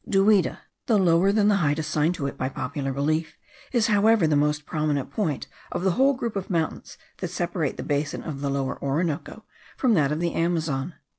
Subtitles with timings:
[0.09, 0.57] Duida,
[0.87, 3.37] though lower than the height assigned to it by popular belief,
[3.71, 7.83] is however the most prominent point of the whole group of mountains that separate the
[7.83, 9.43] basin of the Lower Orinoco
[9.77, 10.95] from that of the Amazon.